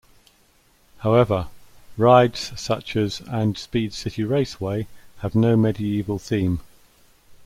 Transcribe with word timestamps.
However, 1.01 1.49
rides 1.95 2.59
such 2.59 2.95
as 2.95 3.21
and 3.27 3.55
Speed 3.55 3.93
City 3.93 4.23
Raceway 4.23 4.87
have 5.19 5.35
no 5.35 5.55
medieval 5.55 6.17
theme. 6.17 6.59